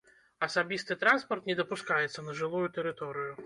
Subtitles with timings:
[0.47, 3.33] Асабісты транспарт не дапускаецца на жылую тэрыторыю.